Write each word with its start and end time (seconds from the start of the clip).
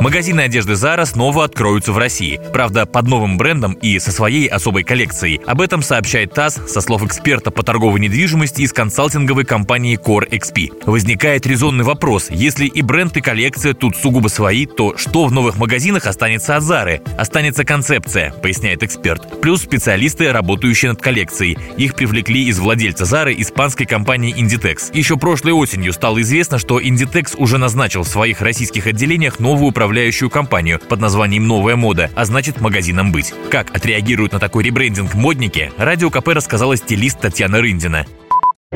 Магазины 0.00 0.42
одежды 0.42 0.74
Zara 0.74 1.04
снова 1.04 1.42
откроются 1.42 1.92
в 1.92 1.98
России. 1.98 2.40
Правда, 2.52 2.86
под 2.86 3.08
новым 3.08 3.36
брендом 3.36 3.72
и 3.72 3.98
со 3.98 4.12
своей 4.12 4.46
особой 4.46 4.84
коллекцией. 4.84 5.40
Об 5.44 5.60
этом 5.60 5.82
сообщает 5.82 6.32
ТАСС 6.32 6.60
со 6.68 6.80
слов 6.80 7.02
эксперта 7.02 7.50
по 7.50 7.64
торговой 7.64 7.98
недвижимости 7.98 8.62
из 8.62 8.72
консалтинговой 8.72 9.44
компании 9.44 9.98
Core 9.98 10.28
XP. 10.30 10.84
Возникает 10.86 11.46
резонный 11.46 11.82
вопрос. 11.82 12.28
Если 12.30 12.66
и 12.66 12.80
бренд, 12.80 13.16
и 13.16 13.20
коллекция 13.20 13.74
тут 13.74 13.96
сугубо 13.96 14.28
свои, 14.28 14.66
то 14.66 14.96
что 14.96 15.26
в 15.26 15.32
новых 15.32 15.56
магазинах 15.56 16.06
останется 16.06 16.54
от 16.54 16.62
Zara? 16.62 17.02
Останется 17.18 17.64
концепция, 17.64 18.30
поясняет 18.30 18.84
эксперт. 18.84 19.40
Плюс 19.40 19.62
специалисты, 19.62 20.30
работающие 20.30 20.92
над 20.92 21.02
коллекцией. 21.02 21.58
Их 21.76 21.96
привлекли 21.96 22.46
из 22.46 22.60
владельца 22.60 23.02
Zara 23.02 23.34
испанской 23.36 23.84
компании 23.84 24.32
Inditex. 24.32 24.96
Еще 24.96 25.16
прошлой 25.16 25.54
осенью 25.54 25.92
стало 25.92 26.22
известно, 26.22 26.58
что 26.58 26.80
Inditex 26.80 27.34
уже 27.36 27.58
назначил 27.58 28.04
в 28.04 28.08
своих 28.08 28.40
российских 28.42 28.86
отделениях 28.86 29.40
новую 29.40 29.70
управляющую 29.70 29.87
управляющую 29.88 30.28
компанию 30.28 30.78
под 30.86 31.00
названием 31.00 31.46
«Новая 31.46 31.74
мода», 31.74 32.10
а 32.14 32.26
значит 32.26 32.60
магазином 32.60 33.10
быть. 33.10 33.32
Как 33.50 33.74
отреагируют 33.74 34.34
на 34.34 34.38
такой 34.38 34.62
ребрендинг 34.62 35.14
модники, 35.14 35.72
Радио 35.78 36.10
КП 36.10 36.28
рассказала 36.28 36.76
стилист 36.76 37.18
Татьяна 37.20 37.62
Рындина. 37.62 38.04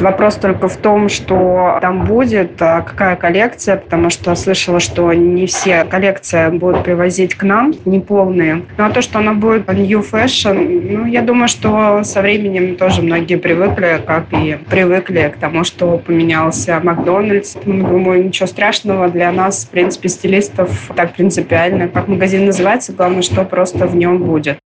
Вопрос 0.03 0.37
только 0.37 0.69
в 0.69 0.79
том, 0.79 1.11
что 1.11 1.79
там 1.83 2.07
будет, 2.07 2.61
а 2.61 2.81
какая 2.81 3.15
коллекция, 3.15 3.77
потому 3.77 4.09
что 4.09 4.35
слышала, 4.35 4.81
что 4.81 5.13
не 5.13 5.47
все 5.47 5.85
коллекции 5.85 6.49
будут 6.49 6.83
привозить 6.83 7.34
к 7.34 7.43
нам, 7.43 7.75
не 7.84 8.01
полные. 8.01 8.65
Ну 8.79 8.84
а 8.84 8.91
то, 8.91 9.03
что 9.03 9.19
она 9.19 9.34
будет 9.34 9.69
new 9.69 10.01
fashion, 10.01 10.91
ну 10.91 11.05
я 11.05 11.21
думаю, 11.21 11.47
что 11.47 12.03
со 12.05 12.23
временем 12.23 12.77
тоже 12.77 13.03
многие 13.03 13.37
привыкли, 13.37 14.01
как 14.05 14.25
и 14.33 14.59
привыкли 14.69 15.31
к 15.37 15.39
тому, 15.39 15.62
что 15.62 15.99
поменялся 15.99 16.81
Макдональдс. 16.83 17.56
Ну, 17.65 17.87
думаю, 17.87 18.25
ничего 18.25 18.47
страшного 18.47 19.09
для 19.09 19.31
нас, 19.31 19.67
в 19.67 19.69
принципе, 19.69 20.09
стилистов 20.09 20.91
так 20.97 21.12
принципиально. 21.12 21.89
Как 21.89 22.09
магазин 22.09 22.47
называется, 22.47 22.93
главное, 22.93 23.23
что 23.23 23.45
просто 23.45 23.87
в 23.87 23.95
нем 23.95 24.23
будет. 24.25 24.59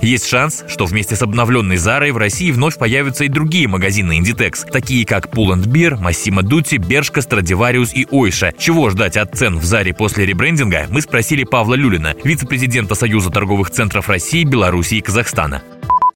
Есть 0.00 0.28
шанс, 0.28 0.64
что 0.68 0.86
вместе 0.86 1.16
с 1.16 1.22
обновленной 1.22 1.76
Зарой 1.76 2.12
в 2.12 2.16
России 2.16 2.50
вновь 2.50 2.78
появятся 2.78 3.24
и 3.24 3.28
другие 3.28 3.68
магазины 3.68 4.18
Inditex, 4.18 4.70
такие 4.70 5.06
как 5.06 5.26
Pull 5.26 5.48
Beer, 5.66 5.98
Massimo 6.00 6.42
Dutti, 6.42 6.78
Бершка, 6.78 7.20
Stradivarius 7.20 7.92
и 7.94 8.06
Ойша. 8.10 8.52
Чего 8.58 8.90
ждать 8.90 9.16
от 9.16 9.34
цен 9.34 9.56
в 9.56 9.64
Заре 9.64 9.92
после 9.94 10.26
ребрендинга, 10.26 10.86
мы 10.90 11.00
спросили 11.00 11.44
Павла 11.44 11.74
Люлина, 11.74 12.14
вице-президента 12.22 12.94
Союза 12.94 13.30
торговых 13.30 13.70
центров 13.70 14.08
России, 14.08 14.44
Беларуси 14.44 14.94
и 14.94 15.00
Казахстана 15.00 15.62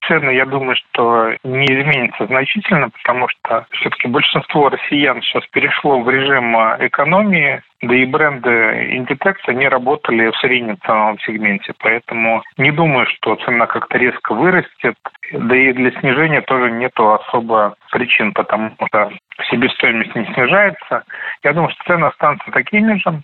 цены, 0.07 0.31
я 0.31 0.45
думаю, 0.45 0.75
что 0.75 1.33
не 1.43 1.65
изменится 1.65 2.25
значительно, 2.27 2.89
потому 2.89 3.27
что 3.29 3.65
все-таки 3.71 4.07
большинство 4.07 4.69
россиян 4.69 5.21
сейчас 5.21 5.45
перешло 5.47 6.01
в 6.01 6.09
режим 6.09 6.55
экономии, 6.85 7.61
да 7.83 7.95
и 7.95 8.05
бренды 8.05 8.49
Inditex, 8.49 9.35
они 9.47 9.67
работали 9.67 10.31
в 10.31 10.37
среднем 10.37 10.77
ценовом 10.85 11.19
сегменте, 11.19 11.73
поэтому 11.79 12.41
не 12.57 12.71
думаю, 12.71 13.05
что 13.07 13.35
цена 13.35 13.67
как-то 13.67 13.97
резко 13.97 14.33
вырастет, 14.33 14.95
да 15.31 15.55
и 15.55 15.73
для 15.73 15.91
снижения 15.99 16.41
тоже 16.41 16.71
нету 16.71 17.13
особо 17.13 17.75
причин, 17.91 18.33
потому 18.33 18.71
что 18.87 19.11
себестоимость 19.49 20.15
не 20.15 20.25
снижается. 20.33 21.03
Я 21.43 21.53
думаю, 21.53 21.71
что 21.71 21.83
цены 21.83 22.05
останутся 22.05 22.51
такими 22.51 22.97
же. 22.97 23.21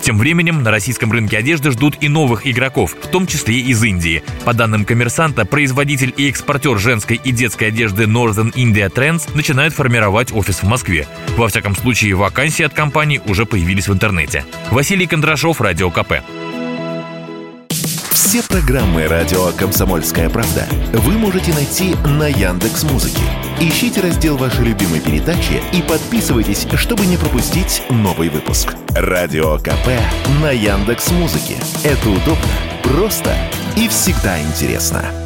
Тем 0.00 0.18
временем 0.18 0.62
на 0.62 0.70
российском 0.70 1.12
рынке 1.12 1.36
одежды 1.36 1.70
ждут 1.70 2.02
и 2.02 2.08
новых 2.08 2.46
игроков, 2.46 2.92
в 2.92 3.10
том 3.10 3.26
числе 3.26 3.56
из 3.56 3.82
Индии. 3.84 4.22
По 4.44 4.54
данным 4.54 4.84
коммерсанта, 4.84 5.44
производитель 5.44 6.12
и 6.16 6.28
экспортер 6.28 6.78
женской 6.78 7.20
и 7.22 7.32
детской 7.32 7.68
одежды 7.68 8.04
Northern 8.04 8.52
India 8.54 8.88
Trends 8.88 9.34
начинает 9.36 9.72
формировать 9.72 10.32
офис 10.32 10.62
в 10.62 10.68
Москве. 10.68 11.06
Во 11.36 11.48
всяком 11.48 11.74
случае, 11.74 12.14
вакансии 12.14 12.64
от 12.64 12.72
компании 12.72 13.20
уже 13.26 13.44
появились 13.44 13.88
в 13.88 13.92
интернете. 14.00 14.46
Василий 14.70 15.06
Кондрашов, 15.06 15.60
Радио 15.60 15.90
КП. 15.90 16.22
Все 18.12 18.42
программы 18.42 19.06
радио 19.06 19.52
Комсомольская 19.58 20.30
правда 20.30 20.66
вы 20.94 21.18
можете 21.18 21.52
найти 21.52 21.94
на 22.06 22.26
Яндекс 22.26 22.84
Музыке. 22.84 23.20
Ищите 23.60 24.00
раздел 24.00 24.38
вашей 24.38 24.64
любимой 24.64 25.00
передачи 25.00 25.60
и 25.74 25.82
подписывайтесь, 25.82 26.66
чтобы 26.76 27.04
не 27.04 27.18
пропустить 27.18 27.82
новый 27.90 28.30
выпуск. 28.30 28.74
Радио 28.94 29.58
КП 29.58 29.88
на 30.40 30.50
Яндекс 30.50 31.10
Музыке. 31.10 31.56
Это 31.84 32.08
удобно, 32.08 32.48
просто 32.82 33.36
и 33.76 33.86
всегда 33.88 34.40
интересно. 34.40 35.19